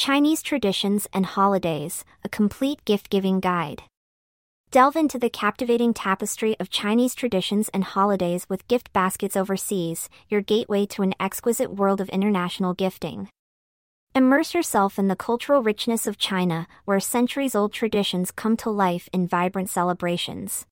[0.00, 3.82] Chinese Traditions and Holidays, a complete gift giving guide.
[4.70, 10.40] Delve into the captivating tapestry of Chinese traditions and holidays with gift baskets overseas, your
[10.40, 13.28] gateway to an exquisite world of international gifting.
[14.14, 19.06] Immerse yourself in the cultural richness of China, where centuries old traditions come to life
[19.12, 20.64] in vibrant celebrations.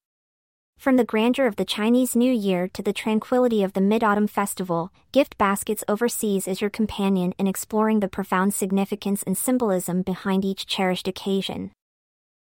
[0.78, 4.28] From the grandeur of the Chinese New Year to the tranquility of the Mid Autumn
[4.28, 10.44] Festival, Gift Baskets Overseas is your companion in exploring the profound significance and symbolism behind
[10.44, 11.72] each cherished occasion.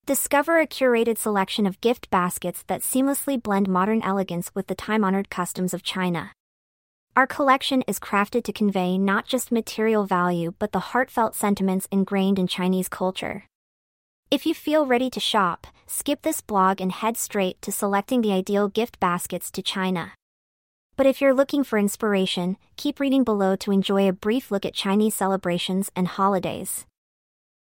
[0.06, 5.04] Discover a curated selection of gift baskets that seamlessly blend modern elegance with the time
[5.04, 6.32] honored customs of China.
[7.16, 12.38] Our collection is crafted to convey not just material value but the heartfelt sentiments ingrained
[12.38, 13.49] in Chinese culture.
[14.32, 18.32] If you feel ready to shop, skip this blog and head straight to selecting the
[18.32, 20.14] ideal gift baskets to China.
[20.96, 24.76] But if you're looking for inspiration, keep reading below to enjoy a brief look at
[24.76, 26.86] Chinese celebrations and holidays.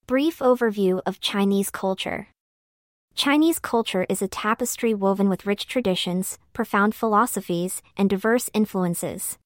[0.06, 2.28] Brief overview of Chinese culture.
[3.14, 9.36] Chinese culture is a tapestry woven with rich traditions, profound philosophies, and diverse influences.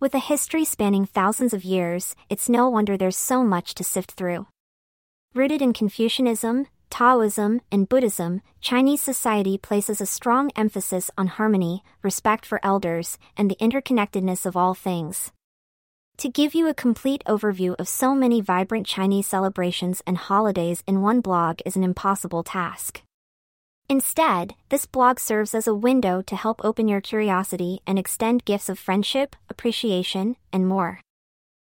[0.00, 4.12] With a history spanning thousands of years, it's no wonder there's so much to sift
[4.12, 4.46] through.
[5.32, 12.44] Rooted in Confucianism, Taoism, and Buddhism, Chinese society places a strong emphasis on harmony, respect
[12.44, 15.30] for elders, and the interconnectedness of all things.
[16.16, 21.00] To give you a complete overview of so many vibrant Chinese celebrations and holidays in
[21.00, 23.02] one blog is an impossible task.
[23.88, 28.68] Instead, this blog serves as a window to help open your curiosity and extend gifts
[28.68, 31.00] of friendship, appreciation, and more.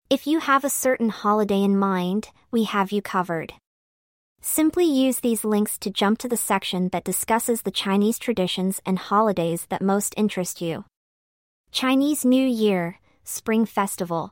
[0.08, 3.54] If you have a certain holiday in mind, we have you covered.
[4.40, 9.00] Simply use these links to jump to the section that discusses the Chinese traditions and
[9.00, 10.86] holidays that most interest you.
[11.72, 14.32] Chinese New Year, Spring Festival,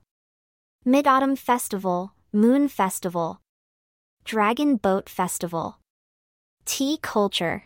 [0.85, 3.41] Mid Autumn Festival, Moon Festival,
[4.23, 5.79] Dragon Boat Festival,
[6.65, 7.63] Tea Culture,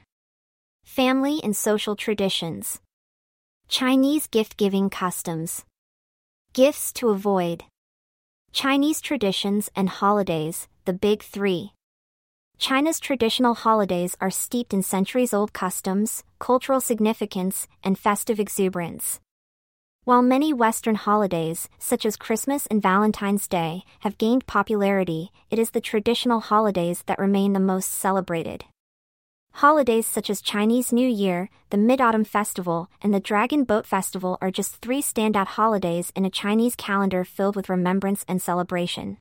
[0.86, 2.80] Family and Social Traditions,
[3.68, 5.66] Chinese Gift Giving Customs,
[6.54, 7.66] Gifts to Avoid.
[8.52, 11.74] Chinese traditions and holidays, the Big Three.
[12.58, 19.20] China's traditional holidays are steeped in centuries old customs, cultural significance, and festive exuberance.
[20.06, 25.72] While many Western holidays, such as Christmas and Valentine's Day, have gained popularity, it is
[25.72, 28.66] the traditional holidays that remain the most celebrated.
[29.58, 34.38] Holidays such as Chinese New Year, the Mid Autumn Festival, and the Dragon Boat Festival
[34.40, 39.18] are just three standout holidays in a Chinese calendar filled with remembrance and celebration.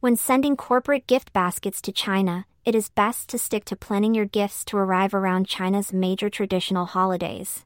[0.00, 4.26] When sending corporate gift baskets to China, it is best to stick to planning your
[4.26, 7.64] gifts to arrive around China's major traditional holidays.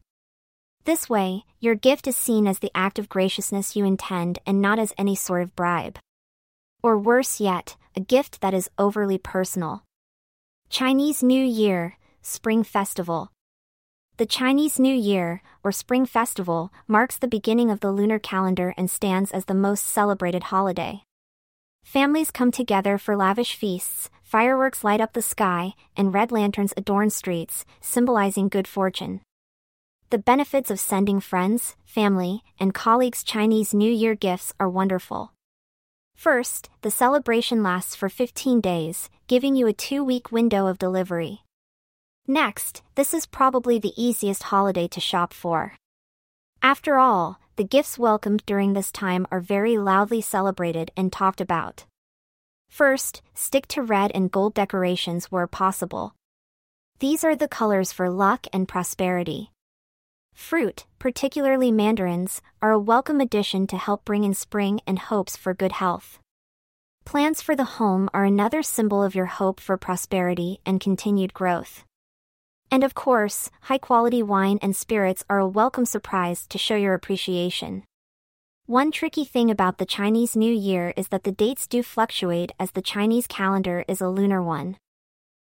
[0.85, 4.79] This way, your gift is seen as the act of graciousness you intend and not
[4.79, 5.99] as any sort of bribe.
[6.85, 9.83] Or worse yet, a gift that is overly personal.
[10.71, 13.33] Chinese New Year, Spring Festival.
[14.19, 18.89] The Chinese New Year, or Spring Festival, marks the beginning of the lunar calendar and
[18.89, 21.03] stands as the most celebrated holiday.
[21.83, 27.11] Families come together for lavish feasts, fireworks light up the sky, and red lanterns adorn
[27.11, 29.23] streets, symbolizing good fortune.
[30.11, 35.33] The benefits of sending friends, family, and colleagues Chinese New Year gifts are wonderful.
[36.21, 41.45] First, the celebration lasts for 15 days, giving you a two week window of delivery.
[42.27, 45.77] Next, this is probably the easiest holiday to shop for.
[46.61, 51.87] After all, the gifts welcomed during this time are very loudly celebrated and talked about.
[52.69, 56.15] First, stick to red and gold decorations where possible.
[56.99, 59.53] These are the colors for luck and prosperity.
[60.41, 65.55] Fruit, particularly mandarins, are a welcome addition to help bring in spring and hopes for
[65.55, 66.19] good health.
[67.05, 71.85] Plants for the home are another symbol of your hope for prosperity and continued growth.
[72.69, 76.95] And of course, high quality wine and spirits are a welcome surprise to show your
[76.95, 77.85] appreciation.
[78.67, 82.73] One tricky thing about the Chinese New Year is that the dates do fluctuate as
[82.73, 84.79] the Chinese calendar is a lunar one.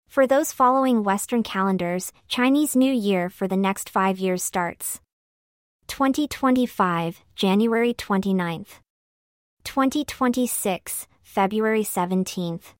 [0.10, 5.00] For those following Western calendars, Chinese New Year for the next five years starts.
[5.88, 8.80] 2025, January 29th.
[9.66, 12.74] 2026, February 17th.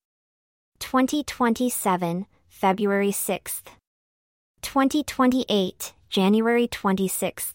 [0.80, 3.68] 2027, February 6th.
[4.64, 7.54] 2028, January 26th.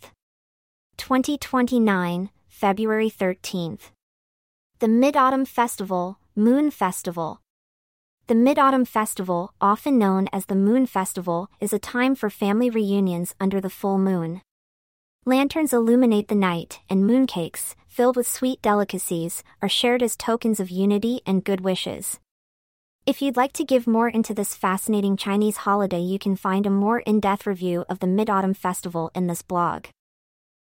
[0.98, 3.90] 2029, February 13th.
[4.78, 7.40] The Mid Autumn Festival, Moon Festival,
[8.26, 12.70] the Mid Autumn Festival, often known as the Moon Festival, is a time for family
[12.70, 14.40] reunions under the full moon.
[15.26, 20.70] Lanterns illuminate the night, and mooncakes, filled with sweet delicacies, are shared as tokens of
[20.70, 22.18] unity and good wishes.
[23.04, 26.70] If you'd like to give more into this fascinating Chinese holiday, you can find a
[26.70, 29.84] more in depth review of the Mid Autumn Festival in this blog.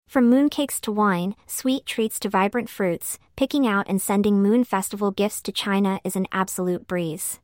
[0.09, 5.11] From mooncakes to wine, sweet treats to vibrant fruits, picking out and sending Moon Festival
[5.11, 7.39] gifts to China is an absolute breeze.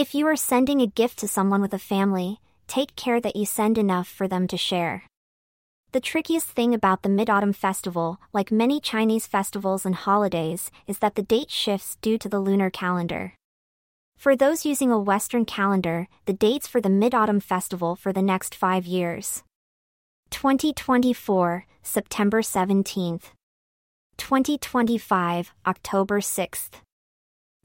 [0.00, 3.44] If you are sending a gift to someone with a family, take care that you
[3.44, 5.04] send enough for them to share.
[5.92, 11.00] The trickiest thing about the Mid Autumn Festival, like many Chinese festivals and holidays, is
[11.00, 13.34] that the date shifts due to the lunar calendar.
[14.16, 18.22] For those using a Western calendar, the dates for the Mid Autumn Festival for the
[18.22, 19.42] next five years
[20.30, 23.32] 2024, September 17th.
[24.16, 26.80] 2025, October 6th.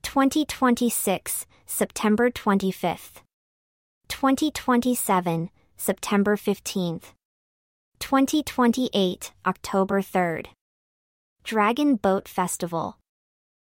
[0.05, 3.23] 2026, September 25th.
[4.07, 7.05] 2027, September 15th.
[7.99, 10.45] 2028, October 3rd.
[11.43, 12.97] Dragon Boat Festival.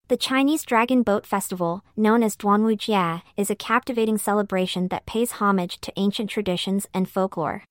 [0.07, 5.81] The Chinese Dragon Boat Festival, known as Duanwujie, is a captivating celebration that pays homage
[5.81, 7.63] to ancient traditions and folklore.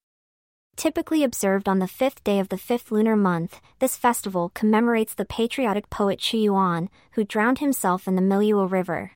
[0.79, 5.25] Typically observed on the fifth day of the fifth lunar month, this festival commemorates the
[5.25, 9.11] patriotic poet Qu Yuan, who drowned himself in the Miluo River.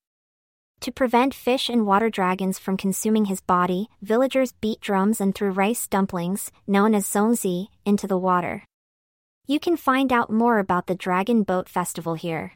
[0.80, 5.50] To prevent fish and water dragons from consuming his body, villagers beat drums and threw
[5.50, 8.64] rice dumplings, known as zongzi, into the water.
[9.46, 12.54] You can find out more about the Dragon Boat Festival here.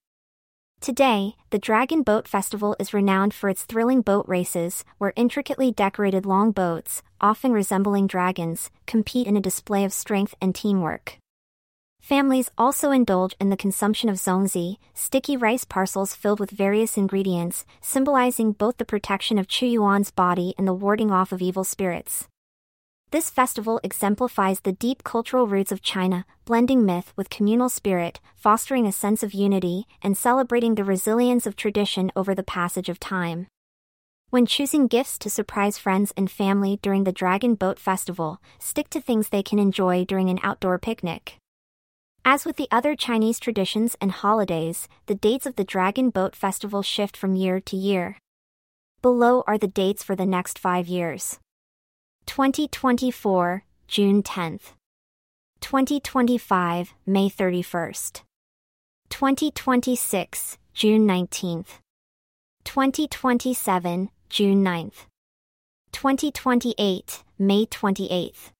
[0.87, 6.25] Today, the Dragon Boat Festival is renowned for its thrilling boat races, where intricately decorated
[6.25, 11.19] long boats, often resembling dragons, compete in a display of strength and teamwork.
[12.01, 17.65] Families also indulge in the consumption of zongzi, sticky rice parcels filled with various ingredients,
[17.81, 22.29] symbolizing both the protection of Qu Yuan's body and the warding off of evil spirits.
[23.17, 28.87] This festival exemplifies the deep cultural roots of China, blending myth with communal spirit, fostering
[28.87, 33.47] a sense of unity, and celebrating the resilience of tradition over the passage of time.
[34.29, 39.01] When choosing gifts to surprise friends and family during the Dragon Boat Festival, stick to
[39.01, 41.39] things they can enjoy during an outdoor picnic.
[42.23, 46.83] As with the other Chinese traditions and holidays, the dates of the Dragon Boat Festival
[46.83, 48.19] shift from year to year.
[49.01, 51.39] Below are the dates for the next five years.
[52.27, 54.73] 2024, June 10th.
[55.61, 58.21] 2025, May 31st.
[59.09, 61.79] 2026, June 19th.
[62.65, 65.07] 2027, June 9th.
[65.93, 68.51] 2028, May 28th.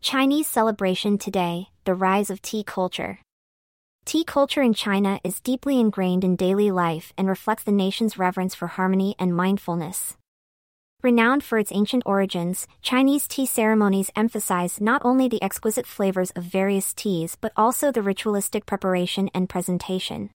[0.00, 3.20] Chinese celebration today, the rise of tea culture.
[4.04, 8.54] Tea culture in China is deeply ingrained in daily life and reflects the nation's reverence
[8.54, 10.16] for harmony and mindfulness.
[11.02, 16.44] Renowned for its ancient origins, Chinese tea ceremonies emphasize not only the exquisite flavors of
[16.44, 20.28] various teas but also the ritualistic preparation and presentation.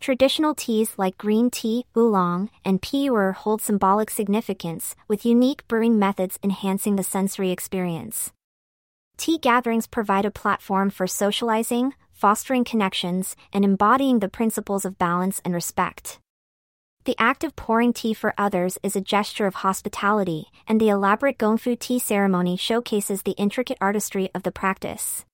[0.00, 6.36] Traditional teas like green tea, oolong, and pu'er hold symbolic significance, with unique brewing methods
[6.42, 8.32] enhancing the sensory experience.
[9.16, 15.40] Tea gatherings provide a platform for socializing, fostering connections, and embodying the principles of balance
[15.44, 16.18] and respect.
[17.06, 21.38] The act of pouring tea for others is a gesture of hospitality, and the elaborate
[21.38, 25.24] gongfu tea ceremony showcases the intricate artistry of the practice.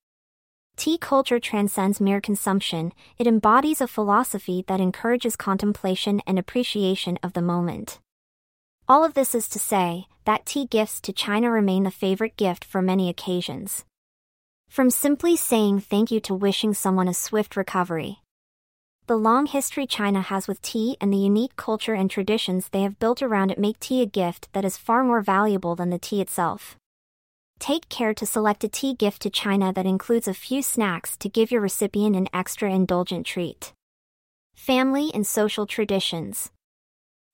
[0.77, 7.33] Tea culture transcends mere consumption, it embodies a philosophy that encourages contemplation and appreciation of
[7.33, 8.01] the moment.
[8.87, 12.67] All of this is to say that tea gifts to China remain the favorite gift
[12.67, 13.87] for many occasions.
[14.69, 18.22] From simply saying thank you to wishing someone a swift recovery.
[19.09, 23.01] The long history China has with tea and the unique culture and traditions they have
[23.01, 26.21] built around it make tea a gift that is far more valuable than the tea
[26.21, 26.77] itself.
[27.59, 31.29] Take care to select a tea gift to China that includes a few snacks to
[31.29, 33.73] give your recipient an extra indulgent treat.
[34.55, 36.53] Family and social traditions.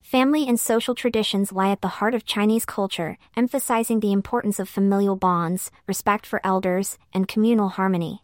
[0.03, 4.71] Family and social traditions lie at the heart of Chinese culture, emphasizing the importance of
[4.71, 8.23] familial bonds, respect for elders, and communal harmony.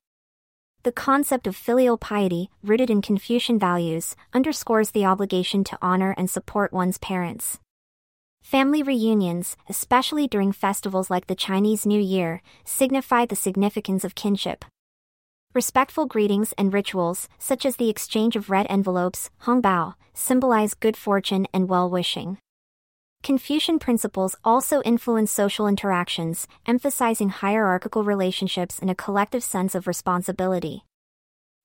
[0.85, 6.29] The concept of filial piety, rooted in Confucian values, underscores the obligation to honor and
[6.29, 7.59] support one's parents.
[8.43, 14.67] Family reunions, especially during festivals like the Chinese New Year, signify the significance of kinship.
[15.55, 21.47] Respectful greetings and rituals, such as the exchange of red envelopes, hongbao, symbolize good fortune
[21.55, 22.37] and well wishing.
[23.25, 30.85] Confucian principles also influence social interactions, emphasizing hierarchical relationships and a collective sense of responsibility.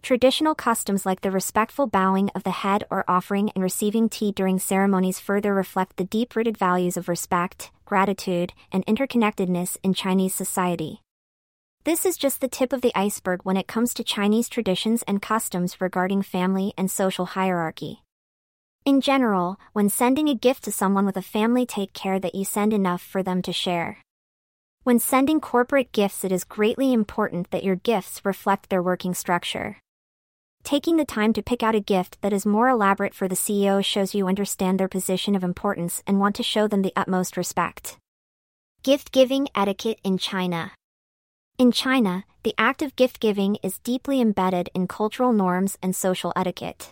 [0.02, 4.58] Traditional customs like the respectful bowing of the head or offering and receiving tea during
[4.58, 11.02] ceremonies further reflect the deep rooted values of respect, gratitude, and interconnectedness in Chinese society.
[11.84, 15.22] This is just the tip of the iceberg when it comes to Chinese traditions and
[15.22, 18.06] customs regarding family and social hierarchy.
[18.90, 22.44] In general, when sending a gift to someone with a family, take care that you
[22.44, 24.00] send enough for them to share.
[24.82, 29.78] When sending corporate gifts, it is greatly important that your gifts reflect their working structure.
[30.64, 33.86] Taking the time to pick out a gift that is more elaborate for the CEO
[33.86, 37.96] shows you understand their position of importance and want to show them the utmost respect.
[38.82, 40.72] Gift giving etiquette in China.
[41.60, 46.34] In China, the act of gift giving is deeply embedded in cultural norms and social
[46.36, 46.92] etiquette.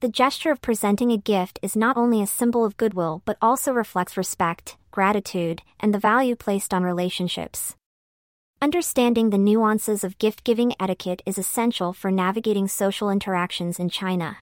[0.00, 3.70] The gesture of presenting a gift is not only a symbol of goodwill but also
[3.70, 7.76] reflects respect, gratitude, and the value placed on relationships.
[8.62, 14.38] Understanding the nuances of gift giving etiquette is essential for navigating social interactions in China.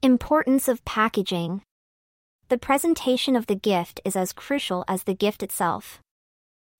[0.00, 1.62] Importance of packaging.
[2.48, 5.98] The presentation of the gift is as crucial as the gift itself.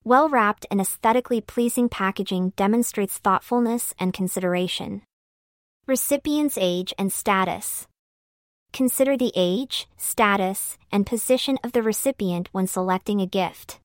[0.04, 5.02] Well wrapped and aesthetically pleasing packaging demonstrates thoughtfulness and consideration.
[5.88, 7.86] Recipient's age and status.
[8.74, 13.80] Consider the age, status, and position of the recipient when selecting a gift.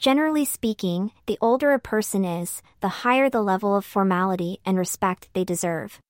[0.00, 5.28] Generally speaking, the older a person is, the higher the level of formality and respect
[5.32, 6.00] they deserve.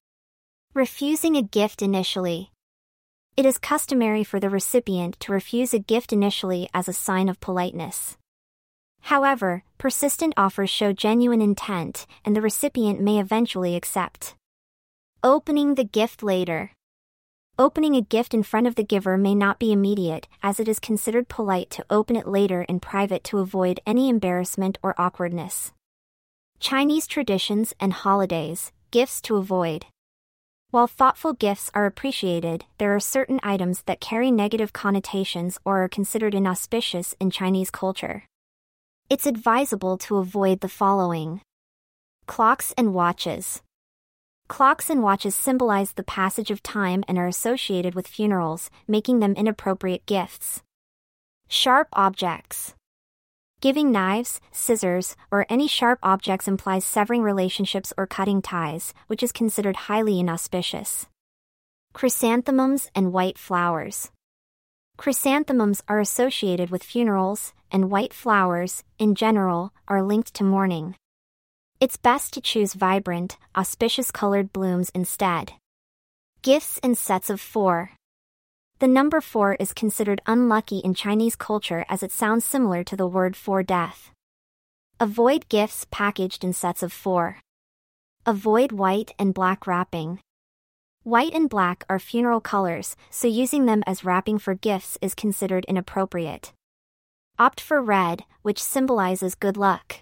[0.73, 2.51] Refusing a gift initially.
[3.37, 7.39] It is customary for the recipient to refuse a gift initially as a sign of
[7.39, 8.17] politeness.
[9.03, 14.37] However, persistent offers show genuine intent, and the recipient may eventually accept.
[15.25, 16.73] Opening the gift later.
[17.57, 20.81] Opening a gift in front of the giver may not be immediate, as it is
[20.81, 25.71] considered polite to open it later in private to avoid any embarrassment or awkwardness.
[26.59, 29.87] Chinese traditions and holidays, gifts to avoid.
[30.73, 35.89] While thoughtful gifts are appreciated, there are certain items that carry negative connotations or are
[35.89, 38.25] considered inauspicious in Chinese culture.
[39.09, 41.43] It's advisable to avoid the following
[42.27, 43.63] clocks and watches.
[44.53, 49.33] Clocks and watches symbolize the passage of time and are associated with funerals, making them
[49.33, 50.63] inappropriate gifts.
[51.49, 52.75] Sharp objects.
[53.63, 59.33] Giving knives, scissors, or any sharp objects implies severing relationships or cutting ties, which is
[59.33, 61.07] considered highly inauspicious.
[61.95, 64.11] Chrysanthemums and white flowers.
[64.99, 70.95] Chrysanthemums are associated with funerals, and white flowers, in general, are linked to mourning.
[71.83, 75.55] It's best to choose vibrant, auspicious colored blooms instead.
[76.41, 77.91] Gifts in sets of four.
[78.79, 83.09] The number four is considered unlucky in Chinese culture as it sounds similar to the
[83.09, 84.13] word for death.
[85.01, 87.41] Avoid gifts packaged in sets of four.
[88.27, 90.21] Avoid white and black wrapping.
[91.03, 95.65] White and black are funeral colors, so using them as wrapping for gifts is considered
[95.65, 96.53] inappropriate.
[97.41, 99.97] Opt for red, which symbolizes good luck.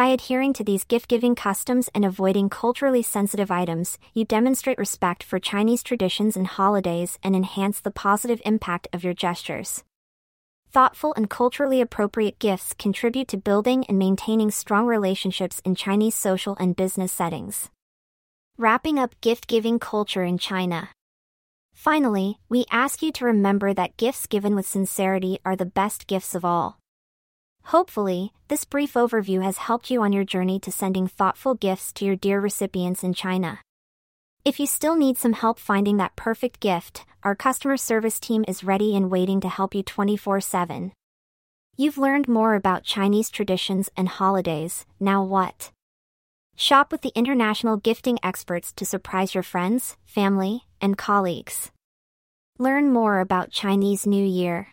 [0.00, 5.22] By adhering to these gift giving customs and avoiding culturally sensitive items, you demonstrate respect
[5.22, 9.84] for Chinese traditions and holidays and enhance the positive impact of your gestures.
[10.72, 16.56] Thoughtful and culturally appropriate gifts contribute to building and maintaining strong relationships in Chinese social
[16.58, 17.68] and business settings.
[18.56, 20.88] Wrapping up gift giving culture in China.
[21.74, 26.34] Finally, we ask you to remember that gifts given with sincerity are the best gifts
[26.34, 26.79] of all.
[27.64, 32.04] Hopefully, this brief overview has helped you on your journey to sending thoughtful gifts to
[32.04, 33.60] your dear recipients in China.
[34.44, 38.64] If you still need some help finding that perfect gift, our customer service team is
[38.64, 40.92] ready and waiting to help you 24 7.
[41.76, 45.72] You've learned more about Chinese traditions and holidays, now what?
[46.56, 51.70] Shop with the international gifting experts to surprise your friends, family, and colleagues.
[52.58, 54.68] Learn more about Chinese New Year.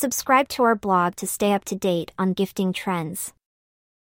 [0.00, 3.32] Subscribe to our blog to stay up to date on gifting trends.